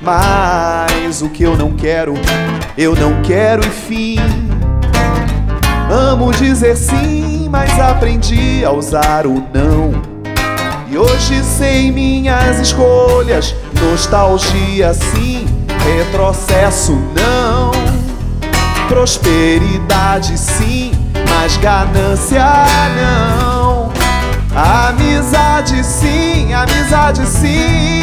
Mas 0.00 1.20
o 1.20 1.28
que 1.28 1.42
eu 1.42 1.54
não 1.54 1.72
quero, 1.72 2.14
eu 2.78 2.94
não 2.94 3.20
quero 3.22 3.62
e 3.66 3.70
fim. 3.70 4.16
Amo 5.90 6.32
dizer 6.32 6.74
sim, 6.74 7.46
mas 7.50 7.78
aprendi 7.78 8.64
a 8.64 8.72
usar 8.72 9.26
o 9.26 9.44
não. 9.52 9.92
E 10.90 10.96
hoje 10.96 11.42
sei 11.42 11.92
minhas 11.92 12.58
escolhas, 12.58 13.54
nostalgia 13.82 14.94
sim, 14.94 15.46
retrocesso 15.84 16.92
não. 16.92 17.43
Prosperidade 18.88 20.38
sim, 20.38 20.92
mas 21.28 21.56
ganância 21.56 22.44
não. 22.96 23.92
Amizade 24.54 25.82
sim, 25.84 26.52
amizade 26.52 27.26
sim. 27.26 28.02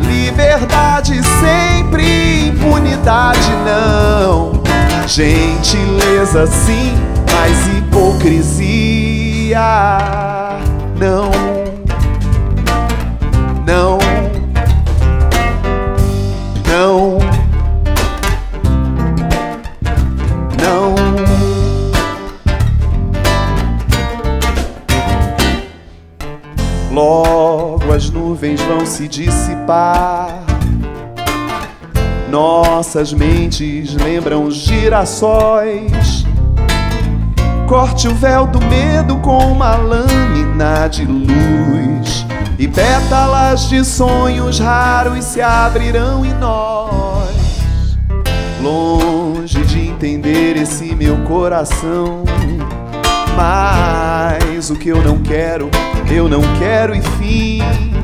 Liberdade 0.00 1.20
sempre, 1.22 2.48
impunidade 2.48 3.50
não. 3.64 4.62
Gentileza 5.06 6.46
sim, 6.46 6.94
mas 7.32 7.68
hipocrisia 7.78 9.60
não. 10.98 11.45
Vão 28.66 28.84
se 28.84 29.06
dissipar. 29.06 30.28
Nossas 32.30 33.12
mentes 33.12 33.94
lembram 33.94 34.50
girassóis. 34.50 36.24
Corte 37.66 38.08
o 38.08 38.14
véu 38.14 38.46
do 38.46 38.60
medo 38.64 39.16
com 39.18 39.38
uma 39.38 39.76
lâmina 39.76 40.88
de 40.88 41.04
luz. 41.04 42.26
E 42.58 42.66
pétalas 42.66 43.68
de 43.68 43.84
sonhos 43.84 44.58
raros 44.58 45.24
se 45.24 45.40
abrirão 45.40 46.24
em 46.24 46.32
nós. 46.34 47.66
Longe 48.62 49.62
de 49.64 49.88
entender 49.88 50.56
esse 50.56 50.94
meu 50.94 51.16
coração. 51.18 52.24
Mas 53.36 54.70
o 54.70 54.76
que 54.76 54.88
eu 54.88 55.02
não 55.02 55.18
quero, 55.18 55.70
eu 56.10 56.28
não 56.28 56.40
quero 56.58 56.94
e 56.94 57.02
fim. 57.02 57.95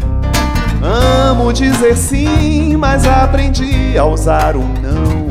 Amo 0.83 1.53
dizer 1.53 1.97
sim, 1.97 2.77
mas 2.77 3.07
aprendi 3.07 3.97
a 3.97 4.05
usar 4.05 4.57
o 4.57 4.64
não. 4.83 5.23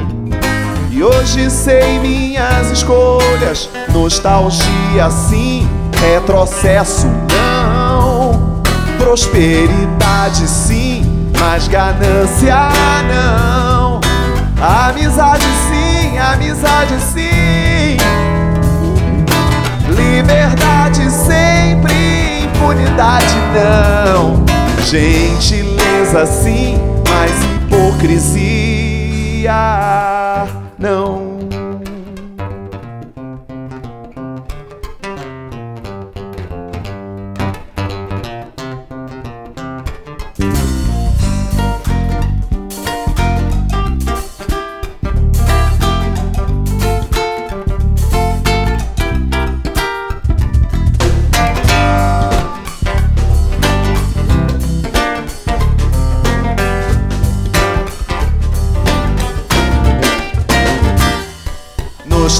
E 0.89 1.03
hoje 1.03 1.49
sei 1.49 1.99
minhas 1.99 2.71
escolhas, 2.71 3.69
nostalgia 3.91 5.09
sim, 5.09 5.67
retrocesso 5.99 7.07
não. 7.29 8.61
Prosperidade 8.97 10.47
sim, 10.47 11.29
mas 11.37 11.67
ganância 11.67 12.69
não. 13.09 13.99
Amizade 14.61 15.43
sim, 15.69 16.17
amizade 16.17 16.97
sim. 17.13 17.97
Liberdade 19.89 21.11
sempre, 21.11 22.45
impunidade 22.45 23.35
não. 23.53 24.60
Gentileza 24.85 26.25
sim, 26.25 26.77
mas 27.07 27.31
hipocrisia 27.55 29.51
não. 30.77 31.30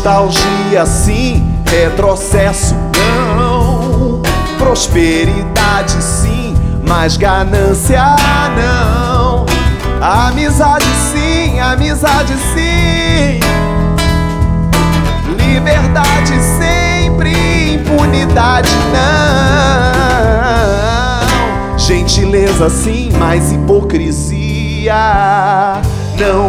Nostalgia 0.03 0.83
sim, 0.83 1.47
retrocesso 1.63 2.73
não. 2.97 4.23
Prosperidade 4.57 6.01
sim, 6.01 6.55
mas 6.87 7.17
ganância 7.17 8.03
não. 8.57 9.45
Amizade 10.01 10.87
sim, 11.13 11.59
amizade 11.59 12.33
sim. 12.33 13.39
Liberdade 15.37 16.33
sempre, 16.57 17.75
impunidade 17.75 18.71
não. 21.71 21.77
Gentileza 21.77 22.71
sim, 22.71 23.11
mas 23.19 23.51
hipocrisia 23.51 24.95
não. 26.17 26.47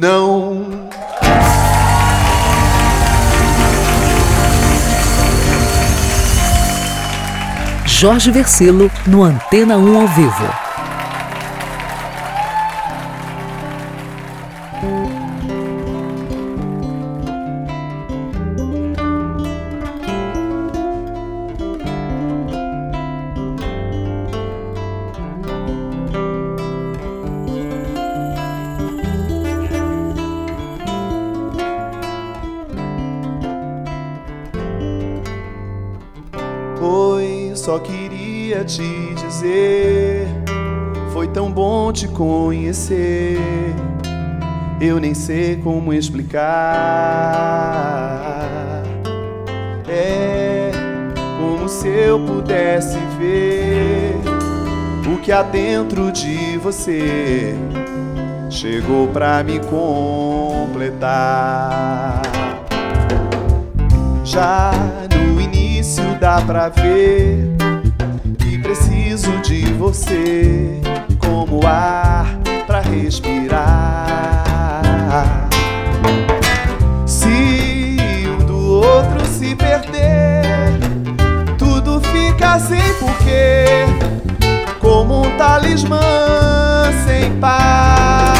Não. 0.00 0.88
Jorge 7.84 8.30
Versilo 8.30 8.90
no 9.06 9.24
Antena 9.24 9.76
1 9.76 10.00
ao 10.00 10.06
vivo. 10.06 10.67
queria 38.58 38.64
te 38.64 39.14
dizer. 39.14 40.26
Foi 41.12 41.28
tão 41.28 41.52
bom 41.52 41.92
te 41.92 42.08
conhecer. 42.08 43.38
Eu 44.80 44.98
nem 44.98 45.12
sei 45.14 45.56
como 45.56 45.92
explicar. 45.92 46.42
É 49.88 50.70
como 51.38 51.68
se 51.68 51.88
eu 51.88 52.18
pudesse 52.20 52.98
ver 53.18 54.14
o 55.12 55.18
que 55.18 55.32
há 55.32 55.42
dentro 55.42 56.10
de 56.12 56.56
você. 56.58 57.54
Chegou 58.50 59.08
pra 59.08 59.42
me 59.44 59.58
completar. 59.60 61.02
Já 64.24 64.72
no 65.14 65.40
início 65.40 66.04
dá 66.20 66.40
pra 66.40 66.68
ver 66.68 67.58
preciso 69.18 69.38
de 69.38 69.72
você 69.72 70.80
como 71.18 71.66
ar 71.66 72.38
para 72.66 72.80
respirar. 72.80 73.58
Se 77.04 77.96
um 78.28 78.46
do 78.46 78.74
outro 78.74 79.26
se 79.26 79.56
perder, 79.56 80.78
tudo 81.58 82.00
fica 82.00 82.60
sem 82.60 82.94
porquê, 83.00 83.86
como 84.78 85.26
um 85.26 85.36
talismã 85.36 86.00
sem 87.04 87.32
paz. 87.40 88.37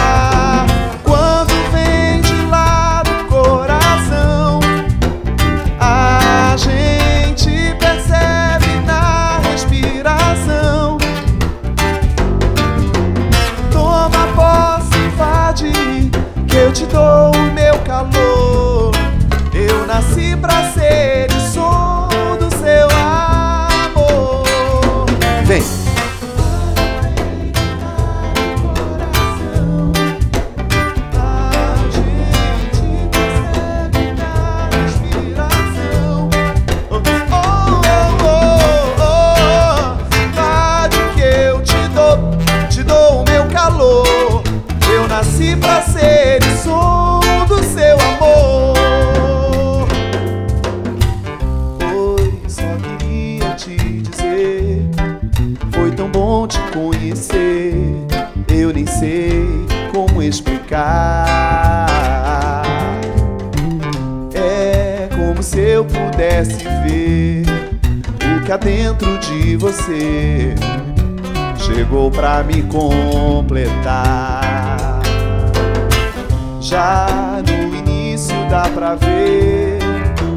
pra 72.29 72.43
me 72.43 72.63
completar. 72.65 74.01
Já 76.61 77.41
no 77.47 77.75
início 77.75 78.37
dá 78.51 78.69
pra 78.69 78.97
ver 78.97 79.79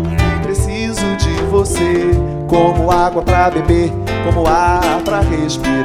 que 0.07 0.39
preciso 0.41 1.17
de 1.17 1.33
você, 1.49 2.11
como 2.47 2.89
água 2.89 3.21
pra 3.21 3.51
beber, 3.51 3.91
como 4.23 4.47
ar 4.47 5.01
pra 5.03 5.19
respirar. 5.19 5.75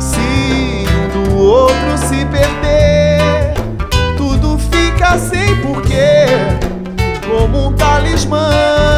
Se 0.00 0.86
um 0.88 1.08
do 1.12 1.36
outro 1.36 1.98
se 1.98 2.24
perder, 2.24 3.52
tudo 4.16 4.56
fica 4.56 5.18
sem 5.18 5.54
porquê, 5.60 6.28
como 7.28 7.68
um 7.68 7.72
talismã. 7.74 8.94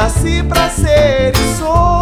nasci 0.00 0.42
pra 0.42 0.70
ser 0.70 1.32
e 1.36 1.56
sou. 1.58 1.99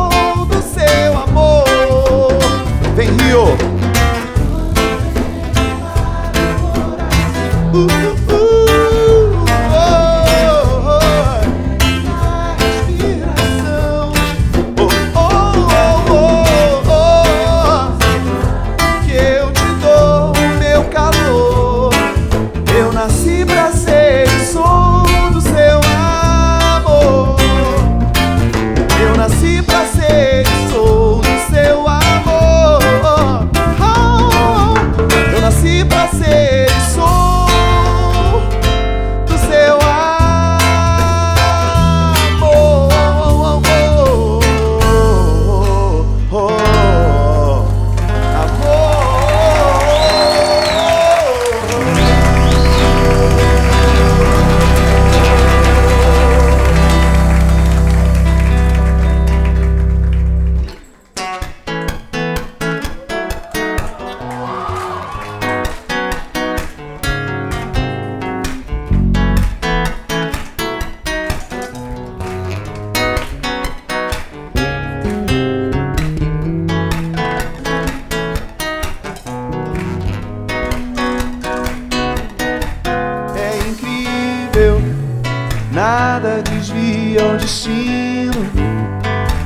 destino. 87.38 88.32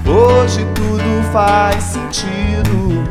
Hoje 0.07 0.67
tudo 0.75 1.33
faz 1.33 1.83
sentido 1.85 3.05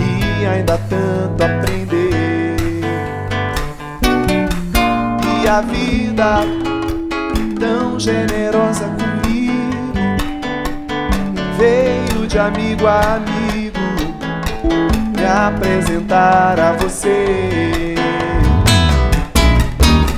e 0.00 0.46
ainda 0.46 0.78
tanto 0.88 1.44
aprender. 1.44 2.56
E 5.42 5.48
a 5.48 5.60
vida 5.60 6.40
tão 7.60 8.00
generosa 8.00 8.84
comigo 8.84 9.92
veio 11.58 12.26
de 12.26 12.38
amigo 12.38 12.86
a 12.86 13.16
amigo 13.16 13.78
me 15.16 15.24
apresentar 15.24 16.58
a 16.58 16.72
você. 16.72 17.94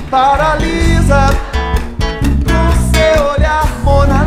Paralisa 0.09 1.38
mona 3.85 4.18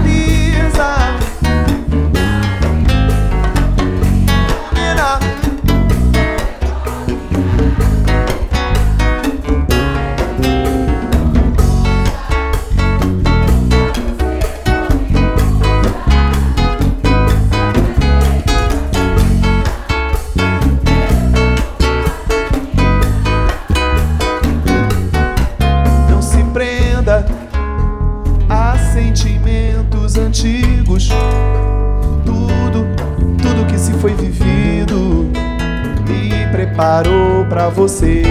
para 37.62 37.68
você. 37.68 38.22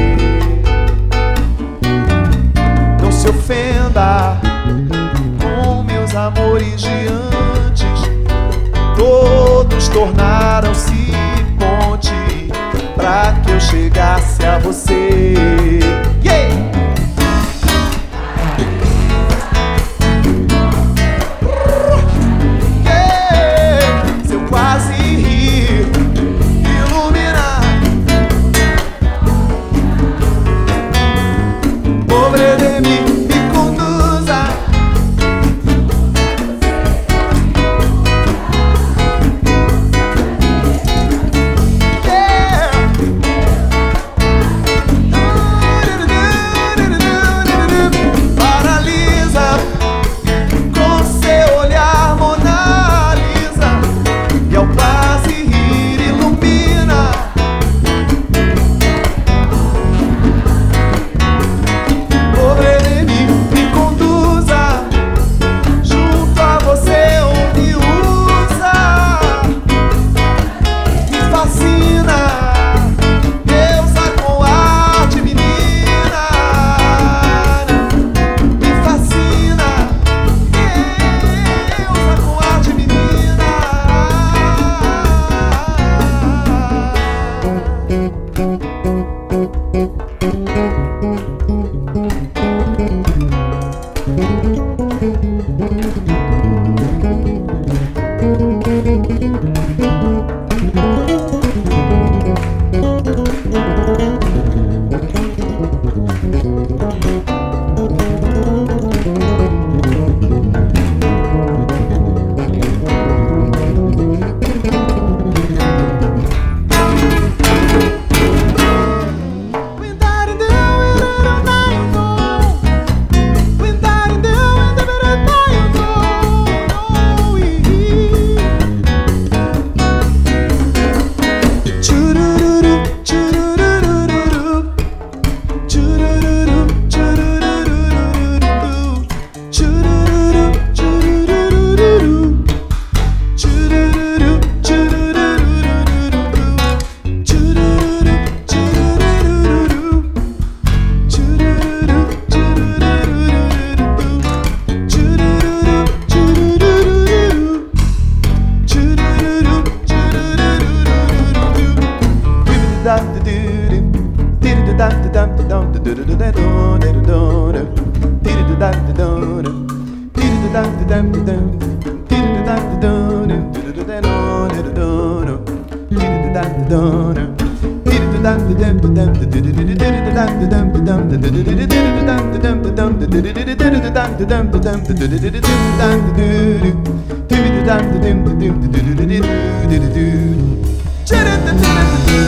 Não 3.01 3.09
se 3.09 3.29
ofenda 3.29 4.38
com 5.41 5.84
meus 5.84 6.13
amores 6.13 6.82
de 6.82 7.07
antes, 7.65 8.09
todos 8.97 9.88
tornaram-se 9.88 11.13
ponte 11.57 12.11
para 12.93 13.34
que 13.41 13.51
eu 13.51 13.59
chegasse 13.61 14.45
a 14.45 14.59
você. 14.59 15.79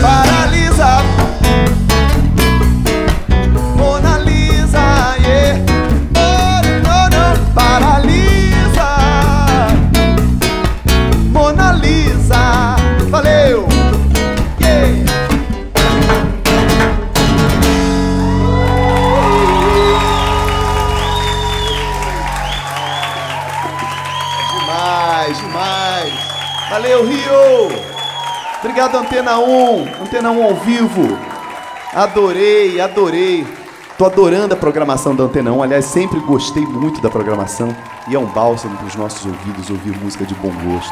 Paralisa 0.02 1.02
Mona 3.78 4.18
Lisa, 4.26 5.16
yeah 5.26 5.58
Oh, 6.16 6.62
no, 6.84 6.98
no, 7.14 7.24
paralisa 7.56 7.93
Obrigado, 28.74 28.98
Antena 28.98 29.38
1. 29.38 30.02
Antena 30.02 30.32
1 30.32 30.44
ao 30.44 30.56
vivo. 30.56 31.20
Adorei, 31.94 32.82
adorei. 32.82 33.46
Tô 34.00 34.06
adorando 34.08 34.56
a 34.56 34.58
programação 34.58 35.16
da 35.16 35.26
Antena 35.26 35.54
1. 35.54 35.62
Aliás, 35.62 35.86
sempre 35.86 36.20
gostei 36.22 36.66
muito 36.66 37.00
da 37.00 37.08
programação. 37.08 37.76
E 38.08 38.16
é 38.16 38.20
um 38.20 38.26
bálsamo 38.26 38.76
para 38.76 38.88
os 38.88 38.96
nossos 38.96 39.28
ouvidos 39.28 39.70
ouvir 39.70 39.96
música 40.00 40.26
de 40.26 40.34
bom 40.34 40.50
gosto. 40.50 40.92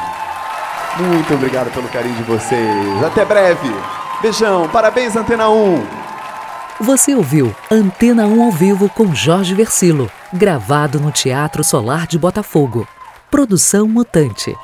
Muito 0.96 1.34
obrigado 1.34 1.72
pelo 1.72 1.88
carinho 1.88 2.14
de 2.14 2.22
vocês. 2.22 3.02
Até 3.04 3.24
breve. 3.24 3.74
Beijão. 4.22 4.68
Parabéns, 4.68 5.16
Antena 5.16 5.50
1. 5.50 5.84
Você 6.82 7.16
ouviu 7.16 7.52
Antena 7.68 8.28
1 8.28 8.44
ao 8.44 8.52
vivo 8.52 8.88
com 8.90 9.12
Jorge 9.12 9.56
Versilo, 9.56 10.08
gravado 10.32 11.00
no 11.00 11.10
Teatro 11.10 11.64
Solar 11.64 12.06
de 12.06 12.16
Botafogo. 12.16 12.86
Produção 13.28 13.88
Mutante. 13.88 14.56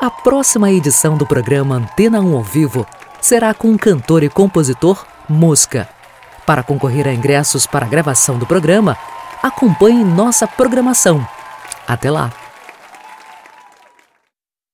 A 0.00 0.10
próxima 0.10 0.70
edição 0.70 1.14
do 1.14 1.26
programa 1.26 1.74
Antena 1.74 2.22
1 2.22 2.34
ao 2.34 2.42
vivo 2.42 2.86
será 3.20 3.52
com 3.52 3.70
o 3.70 3.78
cantor 3.78 4.22
e 4.22 4.30
compositor 4.30 5.04
Mosca. 5.28 5.86
Para 6.46 6.62
concorrer 6.62 7.06
a 7.06 7.12
ingressos 7.12 7.66
para 7.66 7.84
a 7.84 7.88
gravação 7.88 8.38
do 8.38 8.46
programa, 8.46 8.96
acompanhe 9.42 10.02
nossa 10.02 10.48
programação. 10.48 11.22
Até 11.86 12.10
lá! 12.10 12.32